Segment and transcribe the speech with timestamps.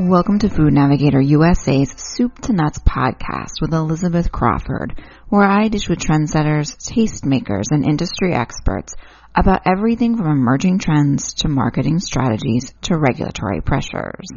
[0.00, 5.88] Welcome to Food Navigator USA's Soup to Nuts podcast with Elizabeth Crawford, where I dish
[5.88, 8.94] with trendsetters, tastemakers, and industry experts
[9.34, 14.28] about everything from emerging trends to marketing strategies to regulatory pressures.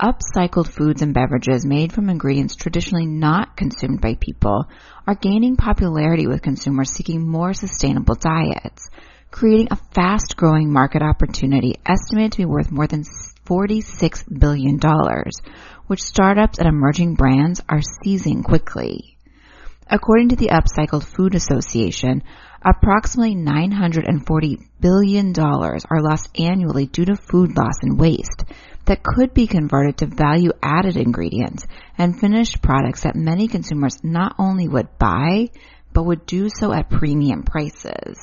[0.00, 4.64] Upcycled foods and beverages made from ingredients traditionally not consumed by people
[5.06, 8.88] are gaining popularity with consumers seeking more sustainable diets,
[9.30, 13.04] creating a fast growing market opportunity estimated to be worth more than
[13.46, 14.78] $46 billion,
[15.86, 19.16] which startups and emerging brands are seizing quickly.
[19.88, 22.22] According to the Upcycled Food Association,
[22.62, 28.44] approximately $940 billion are lost annually due to food loss and waste
[28.86, 31.66] that could be converted to value added ingredients
[31.98, 35.50] and finished products that many consumers not only would buy,
[35.92, 38.18] but would do so at premium prices.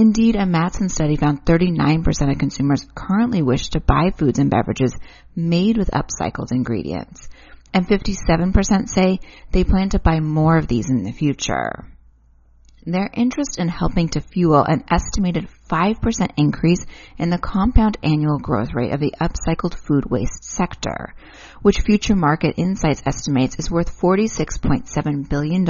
[0.00, 4.96] Indeed, a Mattson study found 39% of consumers currently wish to buy foods and beverages
[5.36, 7.28] made with upcycled ingredients,
[7.74, 11.84] and 57% say they plan to buy more of these in the future.
[12.86, 16.86] Their interest in helping to fuel an estimated 5% increase
[17.18, 21.14] in the compound annual growth rate of the upcycled food waste sector,
[21.60, 25.60] which Future Market Insights estimates is worth $46.7 billion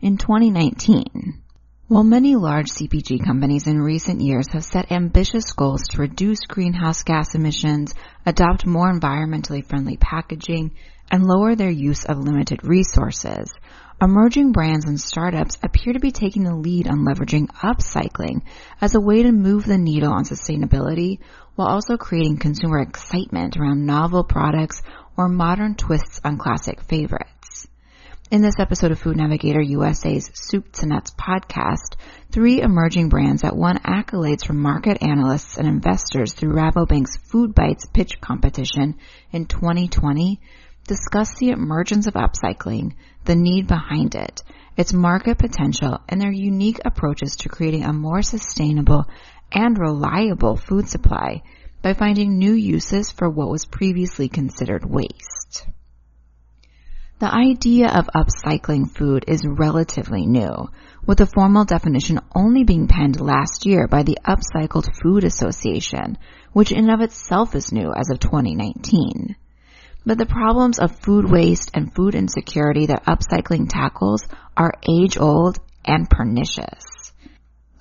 [0.00, 1.41] in 2019.
[1.88, 7.02] While many large CPG companies in recent years have set ambitious goals to reduce greenhouse
[7.02, 10.70] gas emissions, adopt more environmentally friendly packaging,
[11.10, 13.52] and lower their use of limited resources,
[14.00, 18.42] emerging brands and startups appear to be taking the lead on leveraging upcycling
[18.80, 21.18] as a way to move the needle on sustainability
[21.56, 24.82] while also creating consumer excitement around novel products
[25.16, 27.41] or modern twists on classic favorites.
[28.32, 31.96] In this episode of Food Navigator USA's Soup to Nuts podcast,
[32.30, 38.22] three emerging brands that won accolades from market analysts and investors through Rabobank's FoodBytes pitch
[38.22, 38.96] competition
[39.32, 40.40] in 2020
[40.88, 42.94] discuss the emergence of upcycling,
[43.26, 44.42] the need behind it,
[44.78, 49.04] its market potential, and their unique approaches to creating a more sustainable
[49.52, 51.42] and reliable food supply
[51.82, 55.41] by finding new uses for what was previously considered waste.
[57.22, 60.68] The idea of upcycling food is relatively new,
[61.06, 66.18] with a formal definition only being penned last year by the Upcycled Food Association,
[66.52, 69.36] which in and of itself is new as of 2019.
[70.04, 75.60] But the problems of food waste and food insecurity that upcycling tackles are age old
[75.84, 76.82] and pernicious.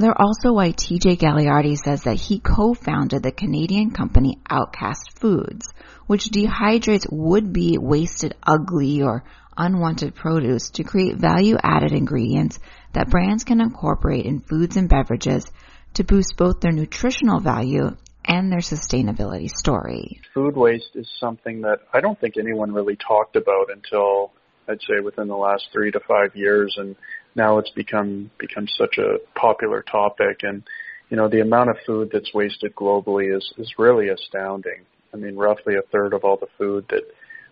[0.02, 5.70] They're also why TJ Gagliardi says that he co-founded the Canadian company Outcast Foods,
[6.08, 9.24] which dehydrates would-be wasted ugly or
[9.56, 12.58] unwanted produce to create value-added ingredients
[12.94, 15.46] that brands can incorporate in foods and beverages
[15.94, 17.96] to boost both their nutritional value
[18.26, 20.20] and their sustainability story.
[20.34, 24.32] Food waste is something that I don't think anyone really talked about until
[24.68, 26.96] I'd say within the last three to five years, and
[27.36, 30.42] now it's become become such a popular topic.
[30.44, 30.64] And
[31.10, 34.86] you know, the amount of food that's wasted globally is is really astounding.
[35.14, 37.04] I mean, roughly a third of all the food that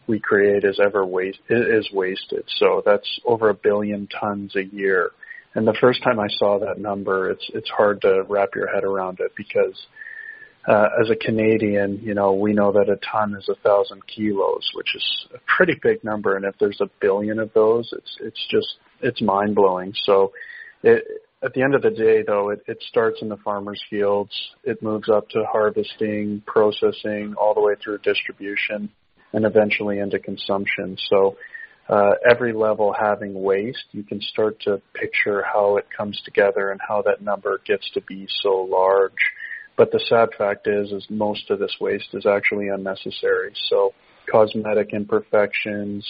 [0.07, 2.43] we create is ever waste is wasted.
[2.57, 5.11] So that's over a billion tons a year.
[5.55, 8.83] And the first time I saw that number, it's it's hard to wrap your head
[8.83, 9.75] around it because
[10.67, 14.69] uh, as a Canadian, you know, we know that a ton is a thousand kilos,
[14.75, 16.35] which is a pretty big number.
[16.35, 19.93] And if there's a billion of those, it's it's just it's mind blowing.
[20.05, 20.31] So
[20.83, 21.03] it,
[21.41, 24.31] at the end of the day, though, it, it starts in the farmer's fields.
[24.63, 28.89] It moves up to harvesting, processing, all the way through distribution,
[29.33, 30.97] and eventually into consumption.
[31.09, 31.37] So
[31.87, 36.79] uh, every level having waste, you can start to picture how it comes together and
[36.85, 39.13] how that number gets to be so large.
[39.77, 43.53] But the sad fact is, is most of this waste is actually unnecessary.
[43.69, 43.93] So
[44.29, 46.05] cosmetic imperfections,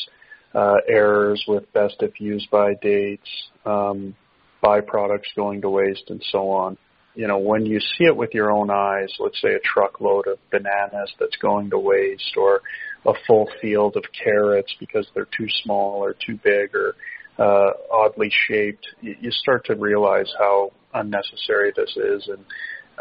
[0.53, 3.29] uh, errors with best if used by dates,
[3.65, 4.15] um,
[4.63, 6.77] byproducts going to waste and so on.
[7.15, 10.37] You know, when you see it with your own eyes, let's say a truckload of
[10.51, 12.61] bananas that's going to waste or
[13.05, 16.95] a full field of carrots because they're too small or too big or
[17.37, 22.27] uh, oddly shaped, you, start to realize how unnecessary this is.
[22.27, 22.43] And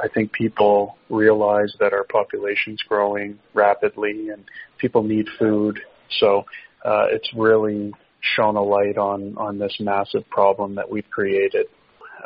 [0.00, 4.44] I think people realize that our population's growing rapidly and
[4.78, 5.80] people need food.
[6.20, 6.44] So
[6.84, 11.66] uh, it's really shone a light on on this massive problem that we've created.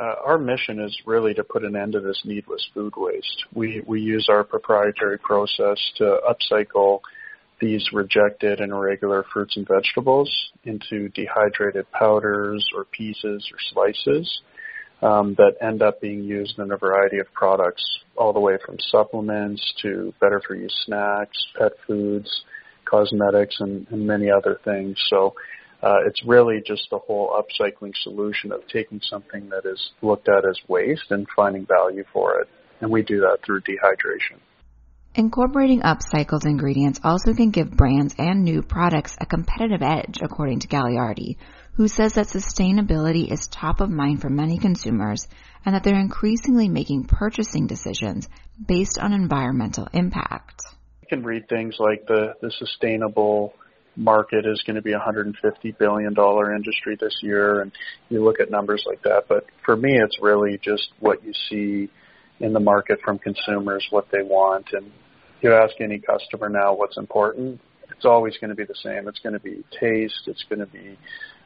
[0.00, 3.44] Uh, our mission is really to put an end to this needless food waste.
[3.54, 7.00] We we use our proprietary process to upcycle
[7.60, 10.30] these rejected and irregular fruits and vegetables
[10.64, 14.42] into dehydrated powders or pieces or slices.
[15.02, 17.82] um, that end up being used in a variety of products,
[18.16, 22.44] all the way from supplements to better for you snacks, pet foods,
[22.92, 24.96] cosmetics, and, and many other things.
[25.08, 25.34] So
[25.82, 30.44] uh, it's really just the whole upcycling solution of taking something that is looked at
[30.48, 32.48] as waste and finding value for it.
[32.80, 34.38] And we do that through dehydration.
[35.14, 40.68] Incorporating upcycled ingredients also can give brands and new products a competitive edge, according to
[40.68, 41.36] Gagliardi,
[41.74, 45.26] who says that sustainability is top of mind for many consumers
[45.66, 48.28] and that they're increasingly making purchasing decisions
[48.66, 50.62] based on environmental impact.
[51.12, 53.52] Can read things like the, the sustainable
[53.96, 55.34] market is going to be a $150
[55.78, 56.14] billion
[56.56, 57.70] industry this year, and
[58.08, 59.24] you look at numbers like that.
[59.28, 61.90] But for me, it's really just what you see
[62.40, 64.68] in the market from consumers, what they want.
[64.72, 64.90] And
[65.42, 67.60] you ask any customer now what's important,
[67.94, 69.06] it's always going to be the same.
[69.06, 70.22] It's going to be taste.
[70.26, 70.96] It's going to be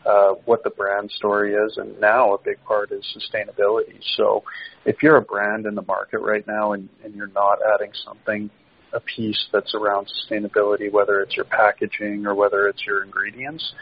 [0.07, 3.99] uh, what the brand story is, and now a big part is sustainability.
[4.17, 4.45] So,
[4.85, 8.49] if you're a brand in the market right now and, and you're not adding something
[8.93, 13.73] a piece that's around sustainability, whether it's your packaging or whether it's your ingredients,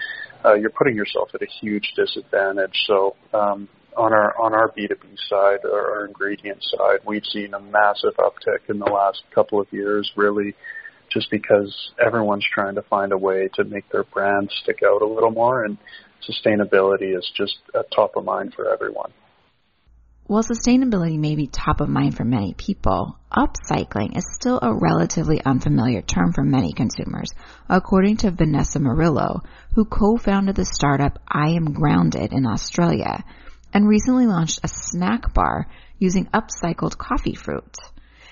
[0.44, 2.84] uh, you're putting yourself at a huge disadvantage.
[2.86, 7.60] So um, on our on our B2B side or our ingredient side, we've seen a
[7.60, 10.54] massive uptick in the last couple of years, really
[11.10, 15.06] just because everyone's trying to find a way to make their brand stick out a
[15.06, 15.78] little more and
[16.28, 17.58] sustainability is just
[17.94, 19.12] top of mind for everyone.
[20.26, 25.44] While sustainability may be top of mind for many people, upcycling is still a relatively
[25.44, 27.28] unfamiliar term for many consumers,
[27.68, 29.42] according to Vanessa Murillo,
[29.74, 33.22] who co-founded the startup I Am Grounded in Australia
[33.74, 35.68] and recently launched a snack bar
[35.98, 37.76] using upcycled coffee fruit.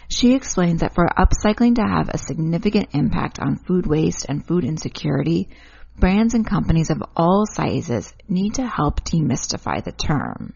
[0.08, 4.64] She explains that for upcycling to have a significant impact on food waste and food
[4.64, 5.50] insecurity,
[5.98, 10.54] brands and companies of all sizes need to help demystify the term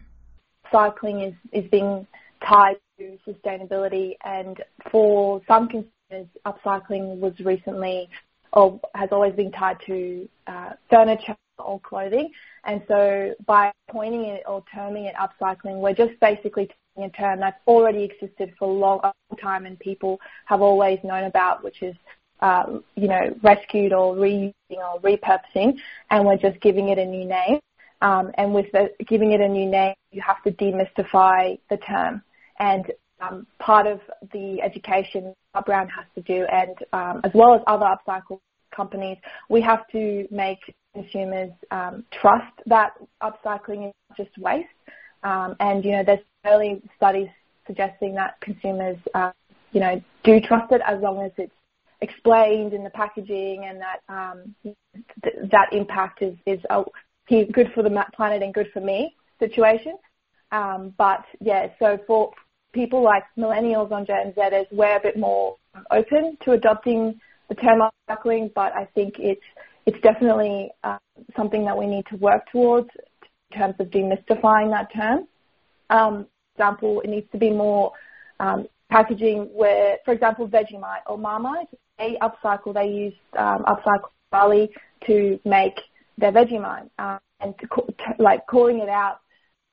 [0.71, 2.07] cycling is, is being
[2.47, 4.17] tied to sustainability.
[4.25, 8.09] And for some consumers upcycling was recently
[8.53, 12.31] or has always been tied to uh, furniture or clothing.
[12.65, 17.41] And so by pointing it or terming it upcycling we're just basically taking a term
[17.41, 19.01] that's already existed for a long
[19.41, 21.95] time and people have always known about which is
[22.41, 22.65] uh,
[22.97, 25.79] you know rescued or reusing or repurposing.
[26.11, 27.61] And we're just giving it a new name
[28.03, 32.23] um, and with the, giving it a new name, you have to demystify the term.
[32.59, 34.01] And um, part of
[34.33, 38.41] the education our brand has to do, and um, as well as other upcycle
[38.75, 39.17] companies,
[39.49, 40.59] we have to make
[40.95, 42.91] consumers um, trust that
[43.23, 44.69] upcycling is not just waste.
[45.23, 47.29] Um, and you know, there's early studies
[47.67, 49.33] suggesting that consumers, uh,
[49.73, 51.53] you know, do trust it as long as it's
[52.01, 56.61] explained in the packaging and that um, th- that impact is is
[57.29, 59.97] good for the planet and good for me situation.
[60.53, 62.33] Um, but yeah, so for
[62.73, 65.57] people like millennials on Gen Zers, we're a bit more
[65.91, 69.45] open to adopting the term upcycling, but I think it's
[69.87, 70.99] it's definitely uh,
[71.37, 72.89] something that we need to work towards
[73.51, 75.29] in terms of demystifying that term.
[75.91, 76.27] Um,
[76.57, 77.93] example, it needs to be more
[78.41, 81.69] um, packaging where, for example, Vegemite or Marmite,
[81.99, 84.71] they upcycle, they use um, upcycled barley
[85.07, 85.79] to make
[86.19, 89.21] their Vegemite, um, and to, to, like calling it out,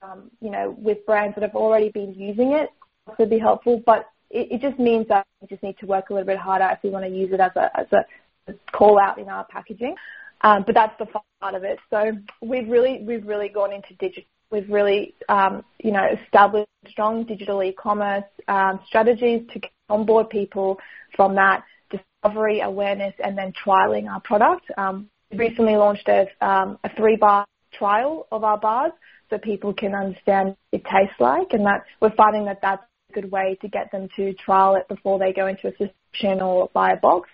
[0.02, 2.70] um, you know, with brands that have already been using it
[3.18, 3.82] would be helpful.
[3.86, 6.70] But it, it just means that we just need to work a little bit harder
[6.72, 9.96] if we want to use it as a as a call out in our packaging.
[10.42, 11.80] Um, but that's the fun part of it.
[11.90, 14.30] So we've really we've really gone into digital.
[14.52, 20.80] We've really um, you know established strong digital e-commerce um, strategies to onboard people
[21.16, 24.66] from that discovery, awareness, and then trialing our product.
[24.78, 28.92] Um, recently launched a, um, a three bar trial of our bars
[29.30, 33.32] so people can understand it tastes like and that we're finding that that's a good
[33.32, 36.92] way to get them to trial it before they go into a subscription or buy
[36.92, 37.30] a box.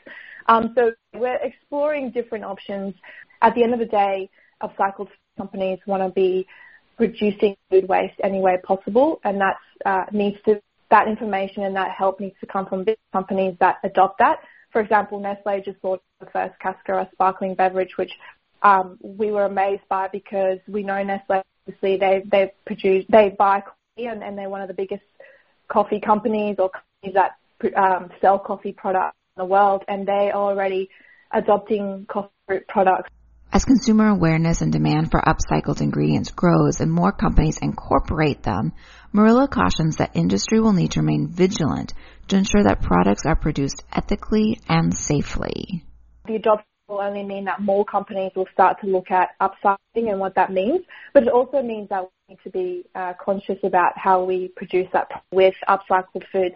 [0.48, 2.96] Um, so we're exploring different options.
[3.42, 4.30] At the end of the day,
[4.64, 6.48] upcycled companies want to be
[6.98, 11.92] reducing food waste any way possible and that uh, needs to that information and that
[11.92, 14.40] help needs to come from big companies that adopt that
[14.72, 18.12] for example, Nestle just launched the first Cascara sparkling beverage, which
[18.62, 21.42] um, we were amazed by because we know Nestle.
[21.68, 25.04] Obviously, they they produce they buy coffee and, and they're one of the biggest
[25.68, 27.38] coffee companies or companies that
[27.76, 30.90] um, sell coffee products in the world, and they are already
[31.32, 32.30] adopting coffee
[32.68, 33.10] products.
[33.52, 38.74] As consumer awareness and demand for upcycled ingredients grows and more companies incorporate them,
[39.12, 41.96] Murillo cautions that industry will need to remain vigilant
[42.30, 45.84] to ensure that products are produced ethically and safely.
[46.28, 50.20] The adoption will only mean that more companies will start to look at upcycling and
[50.20, 50.82] what that means,
[51.14, 54.88] but it also means that we need to be uh, conscious about how we produce
[54.94, 56.56] that with upcycled foods.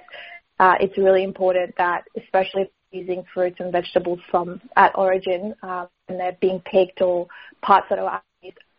[0.59, 5.87] Uh, it's really important that, especially if using fruits and vegetables from at origin, uh,
[6.07, 7.27] when they're being picked or
[7.61, 8.21] parts that are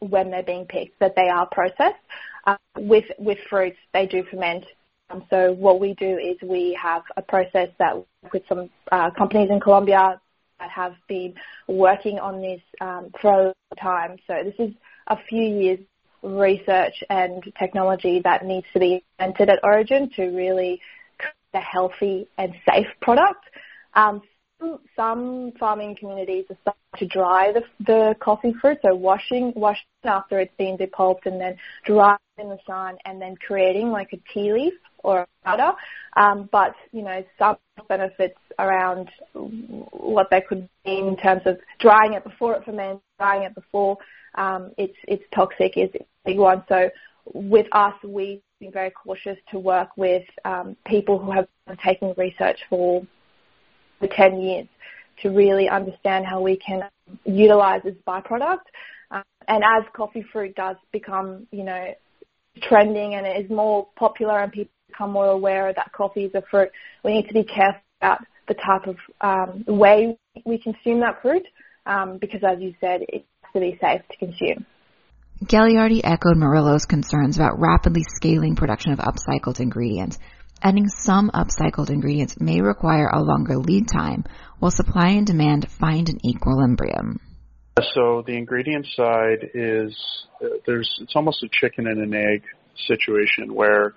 [0.01, 1.99] when they're being picked, that they are processed.
[2.47, 4.65] Uh, with with fruits, they do ferment.
[5.11, 9.51] Um, so what we do is we have a process that with some uh, companies
[9.51, 10.21] in Colombia
[10.59, 11.35] that have been
[11.69, 14.17] working on this um, for a time.
[14.27, 14.75] So this is
[15.07, 15.81] a few years
[16.23, 20.81] research and technology that needs to be invented at Origin to really
[21.19, 23.45] create a healthy and safe product.
[23.93, 24.23] Um,
[24.97, 30.39] some farming communities are starting to dry the, the coffee fruit, so washing washing after
[30.41, 34.53] it's been depulped and then drying in the sun and then creating like a tea
[34.53, 35.73] leaf or a powder.
[36.17, 37.57] Um, but you know some
[37.89, 43.43] benefits around what they could mean in terms of drying it before it ferments, drying
[43.43, 43.99] it before
[44.35, 46.65] um, it's it's toxic is a big one.
[46.69, 46.91] So
[47.33, 51.49] with us, we've been very cautious to work with um, people who have
[51.83, 53.07] taken research for
[53.99, 54.67] for 10 years
[55.23, 56.83] to really understand how we can
[57.25, 58.65] utilize this byproduct.
[59.11, 61.95] Uh, and as coffee fruit does become, you know,
[62.63, 66.43] trending and it is more popular and people become more aware that coffee is a
[66.51, 66.71] fruit,
[67.05, 71.47] we need to be careful about the type of um, way we consume that fruit
[71.87, 74.67] um, because, as you said, it has to be safe to consume.
[75.45, 80.19] Gagliardi echoed Murillo's concerns about rapidly scaling production of upcycled ingredients
[80.65, 84.25] adding some upcycled ingredients may require a longer lead time,
[84.59, 87.21] while supply and demand find an equilibrium.
[87.95, 89.95] So the ingredient side is
[90.43, 92.43] uh, there's it's almost a chicken and an egg
[92.87, 93.95] situation where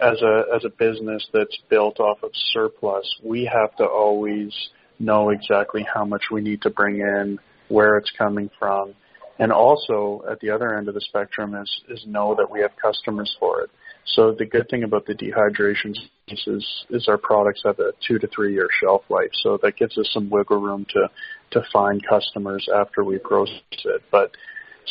[0.00, 4.52] as a as a business that's built off of surplus, we have to always
[4.98, 8.94] know exactly how much we need to bring in, where it's coming from,
[9.38, 12.72] and also at the other end of the spectrum is is know that we have
[12.82, 13.70] customers for it.
[14.14, 15.94] So the good thing about the dehydration
[16.28, 19.96] is is our products have a two to three year shelf life, so that gives
[19.98, 21.10] us some wiggle room to
[21.52, 24.02] to find customers after we process it.
[24.10, 24.32] But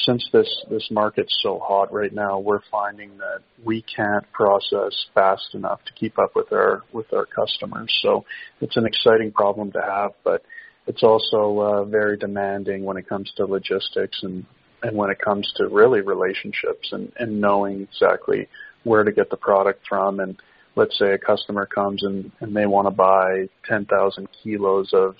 [0.05, 5.53] since this this market's so hot right now, we're finding that we can't process fast
[5.53, 7.93] enough to keep up with our with our customers.
[8.01, 8.25] So
[8.61, 10.43] it's an exciting problem to have, but
[10.85, 14.45] it's also uh, very demanding when it comes to logistics and
[14.83, 18.47] and when it comes to really relationships and, and knowing exactly
[18.87, 20.19] where to get the product from.
[20.19, 20.37] And
[20.75, 25.15] let's say a customer comes and, and they want to buy 10,000 kilos of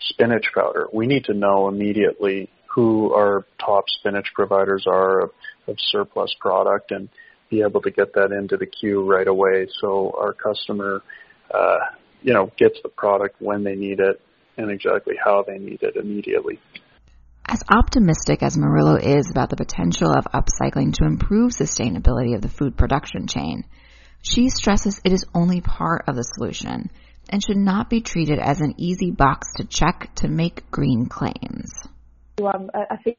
[0.00, 0.86] spinach powder.
[0.92, 5.30] We need to know immediately who our top spinach providers are of,
[5.66, 7.08] of surplus product and
[7.48, 11.02] be able to get that into the queue right away so our customer,
[11.54, 11.78] uh,
[12.22, 14.20] you know, gets the product when they need it
[14.58, 16.58] and exactly how they need it immediately.
[17.48, 22.48] As optimistic as Murillo is about the potential of upcycling to improve sustainability of the
[22.48, 23.64] food production chain,
[24.20, 26.90] she stresses it is only part of the solution
[27.28, 31.86] and should not be treated as an easy box to check to make green claims.
[32.42, 33.16] Um, I think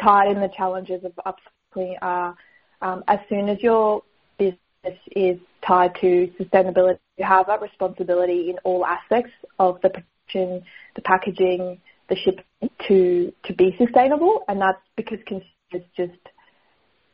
[0.00, 2.36] tied in the challenges of upcycling are
[2.80, 4.02] um, as soon as your
[4.38, 10.62] business is tied to sustainability, you have that responsibility in all aspects of the production,
[10.94, 11.80] the packaging,
[12.12, 16.18] the shipping to to be sustainable, and that's because consumers just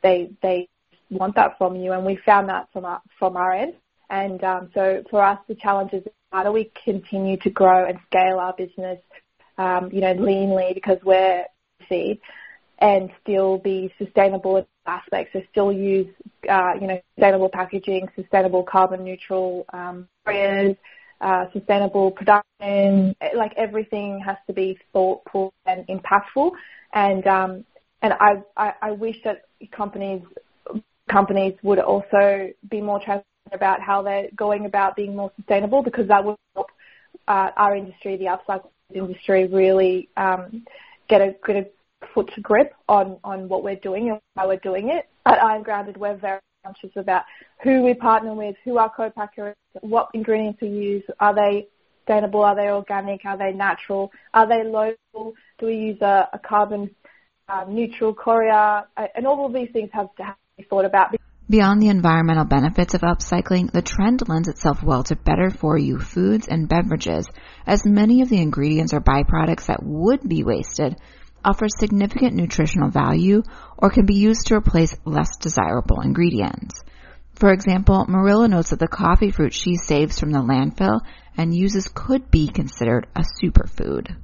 [0.02, 0.68] they they
[1.10, 3.74] want that from you, and we found that from our from our end.
[4.10, 6.02] And um, so for us, the challenge is
[6.32, 9.00] how do we continue to grow and scale our business,
[9.58, 11.44] um, you know, leanly because we're
[11.88, 12.20] seed,
[12.78, 15.32] and still be sustainable aspects.
[15.32, 16.08] So still use,
[16.48, 20.08] uh, you know, sustainable packaging, sustainable carbon neutral um,
[21.20, 23.14] uh, sustainable production.
[23.34, 26.52] Like everything has to be thoughtful and impactful.
[26.92, 27.64] And um,
[28.02, 30.22] and I, I, I wish that companies
[31.08, 36.06] companies would also be more transparent about how they're going about being more sustainable because
[36.08, 36.70] that would help
[37.26, 40.64] uh, our industry, the upcycle industry, really um,
[41.08, 41.66] get a get a
[42.14, 45.08] foot to grip on on what we're doing and how we're doing it.
[45.26, 47.22] At I Am Grounded, we're very conscious about
[47.62, 51.68] who we partner with, who our co-packer is, what ingredients we use, are they
[52.00, 56.38] sustainable, are they organic, are they natural, are they local, do we use a, a
[56.38, 56.90] carbon
[57.48, 58.84] uh, neutral courier,
[59.14, 61.14] and all of these things have to, have to be thought about.
[61.50, 65.98] Beyond the environmental benefits of upcycling, the trend lends itself well to better for you
[65.98, 67.26] foods and beverages,
[67.66, 70.96] as many of the ingredients or byproducts that would be wasted
[71.44, 73.42] offer significant nutritional value
[73.76, 76.82] or can be used to replace less desirable ingredients.
[77.34, 81.00] For example, Murillo notes that the coffee fruit she saves from the landfill
[81.36, 84.16] and uses could be considered a superfood.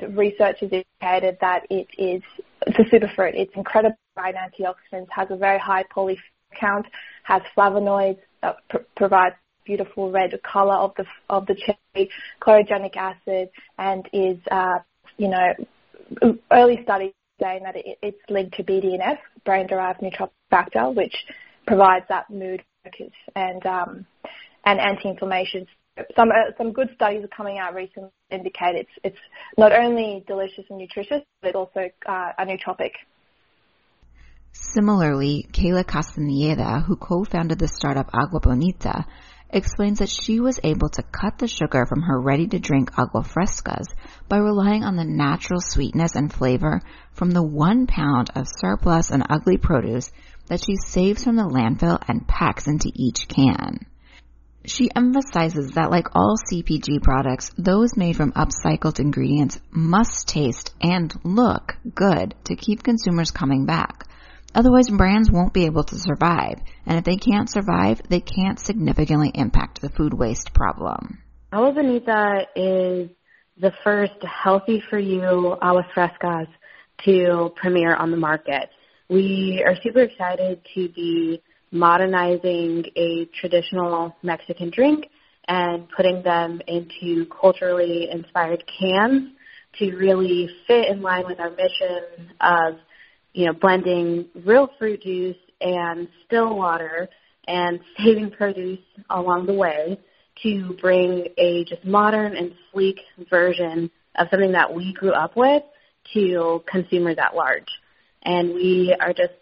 [0.00, 2.22] research has indicated that it is
[2.66, 3.32] it's a superfruit.
[3.34, 6.18] It's incredibly high in antioxidants, has a very high polyphenol
[6.60, 6.86] count,
[7.22, 9.32] has flavonoids that pr- provide
[9.64, 12.10] beautiful red color of the of the cherry,
[12.40, 14.78] chlorogenic acid, and is uh,
[15.16, 15.52] you know
[16.50, 21.14] early studies saying that it, it's linked to BDNF, brain-derived neurotrophic factor, which
[21.66, 24.06] provides that mood focus and um,
[24.64, 25.66] and anti-inflammation.
[26.16, 29.18] Some uh, some good studies are coming out recently indicate it's it's
[29.56, 32.92] not only delicious and nutritious, but also uh, a nootropic.
[34.52, 39.06] Similarly, Kayla Castaneda, who co-founded the startup Agua Bonita,
[39.50, 43.86] explains that she was able to cut the sugar from her ready-to-drink agua frescas
[44.28, 49.26] by relying on the natural sweetness and flavor from the one pound of surplus and
[49.30, 50.10] ugly produce
[50.48, 53.86] that she saves from the landfill and packs into each can.
[54.64, 61.12] She emphasizes that like all CPG products, those made from upcycled ingredients must taste and
[61.24, 64.07] look good to keep consumers coming back.
[64.54, 66.58] Otherwise, brands won't be able to survive.
[66.86, 71.22] And if they can't survive, they can't significantly impact the food waste problem.
[71.52, 73.10] Agua Bonita is
[73.60, 76.46] the first healthy for you agua frescas
[77.04, 78.70] to premiere on the market.
[79.08, 85.06] We are super excited to be modernizing a traditional Mexican drink
[85.46, 89.30] and putting them into culturally inspired cans
[89.78, 92.74] to really fit in line with our mission of
[93.38, 97.08] you know, blending real fruit juice and still water
[97.46, 98.80] and saving produce
[99.10, 99.96] along the way
[100.42, 102.98] to bring a just modern and sleek
[103.30, 105.62] version of something that we grew up with
[106.12, 107.68] to consumers at large.
[108.24, 109.38] And we are just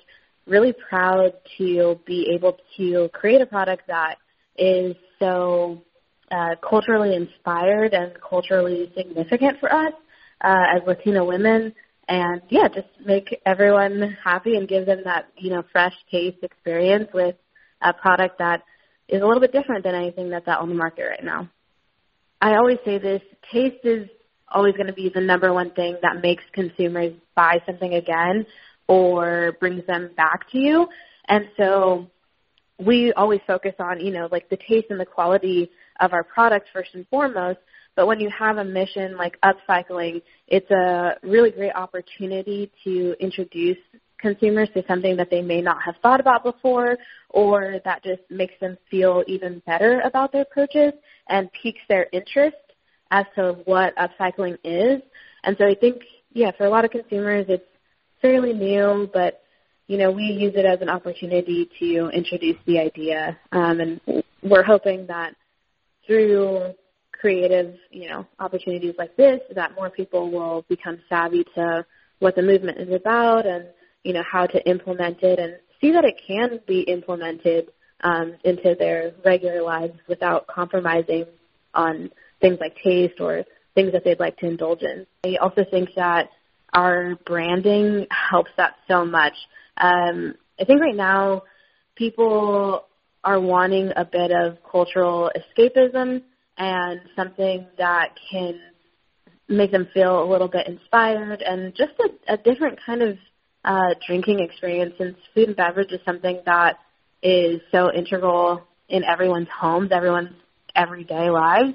[0.47, 4.17] really proud to be able to create a product that
[4.59, 5.83] is so
[6.31, 9.95] uh, culturally inspired and culturally significant for us
[10.43, 11.73] uh, as Latina women
[12.09, 17.09] and yeah, just make everyone happy and give them that, you know, fresh taste experience
[17.13, 17.35] with
[17.83, 18.63] a product that
[19.09, 21.49] is a little bit different than anything that's out on the market right now.
[22.41, 23.23] I always say this,
[23.53, 24.09] taste is
[24.49, 28.47] always going to be the number one thing that makes consumers buy something again
[28.89, 30.87] or brings them back to you.
[31.29, 32.09] And so
[32.79, 36.69] we always focus on, you know, like the taste and the quality of our products
[36.73, 37.59] first and foremost,
[37.97, 43.79] but when you have a mission like upcycling, it's a really great opportunity to introduce
[44.19, 46.97] consumers to something that they may not have thought about before
[47.31, 50.95] or that just makes them feel even better about their purchase
[51.29, 52.57] and piques their interest
[53.11, 55.03] as to what upcycling is.
[55.45, 57.65] And so I think, yeah, for a lot of consumers, it's
[58.21, 59.43] fairly new, but
[59.87, 63.39] you know, we use it as an opportunity to introduce the idea.
[63.53, 64.01] Um, and
[64.43, 65.37] we're hoping that
[66.07, 66.75] through
[67.27, 71.85] creative, you know, opportunities like this that more people will become savvy to
[72.21, 73.67] what the movement is about and,
[74.05, 77.67] you know, how to implement it and see that it can be implemented
[78.05, 81.25] um, into their regular lives without compromising
[81.75, 83.43] on things like taste or
[83.75, 85.05] things that they'd like to indulge in.
[85.25, 86.31] I also think that
[86.73, 89.35] our branding helps that so much.
[89.77, 91.43] Um, I think right now
[91.97, 92.85] people
[93.25, 96.23] are wanting a bit of cultural escapism
[96.59, 98.59] and something that can
[99.49, 103.17] make them feel a little bit inspired and just a, a different kind of
[103.65, 106.79] uh, drinking experience since food and beverage is something that
[107.23, 110.31] is so integral in everyone's homes, everyone's
[110.75, 111.75] everyday lives.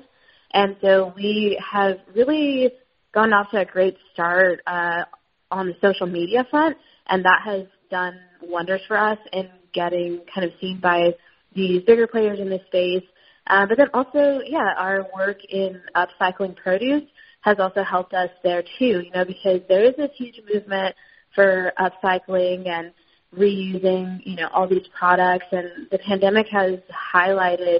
[0.53, 2.71] And so we have really
[3.13, 5.03] gone off to a great start uh,
[5.49, 10.45] on the social media front, and that has done wonders for us in getting kind
[10.45, 11.11] of seen by
[11.53, 13.03] these bigger players in this space
[13.47, 17.03] uh, but then also, yeah, our work in upcycling produce
[17.41, 20.95] has also helped us there too, you know, because there is this huge movement
[21.33, 22.91] for upcycling and
[23.35, 26.79] reusing, you know, all these products and the pandemic has
[27.15, 27.79] highlighted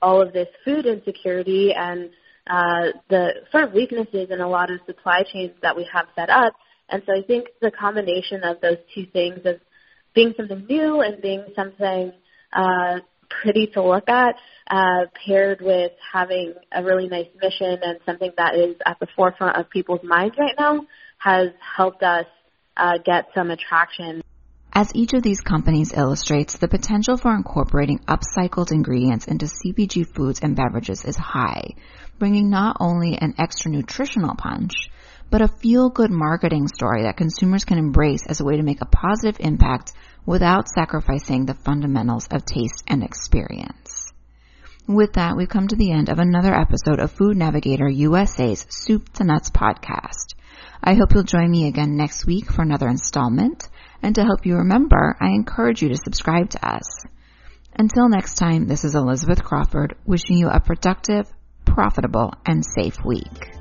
[0.00, 2.10] all of this food insecurity and
[2.48, 6.30] uh, the sort of weaknesses in a lot of supply chains that we have set
[6.30, 6.54] up.
[6.88, 9.56] And so I think the combination of those two things of
[10.14, 12.12] being something new and being something
[12.52, 14.36] uh, pretty to look at,
[14.70, 19.56] uh, paired with having a really nice mission and something that is at the forefront
[19.56, 20.86] of people's minds right now,
[21.18, 22.26] has helped us
[22.76, 24.22] uh, get some attraction.
[24.72, 30.40] As each of these companies illustrates, the potential for incorporating upcycled ingredients into CPG foods
[30.40, 31.74] and beverages is high,
[32.18, 34.74] bringing not only an extra nutritional punch,
[35.30, 38.86] but a feel-good marketing story that consumers can embrace as a way to make a
[38.86, 39.92] positive impact
[40.28, 44.12] without sacrificing the fundamentals of taste and experience.
[44.86, 49.10] With that, we've come to the end of another episode of Food Navigator USA's Soup
[49.14, 50.34] to Nuts podcast.
[50.84, 53.68] I hope you'll join me again next week for another installment.
[54.02, 57.06] And to help you remember, I encourage you to subscribe to us.
[57.74, 61.26] Until next time, this is Elizabeth Crawford wishing you a productive,
[61.64, 63.57] profitable, and safe week.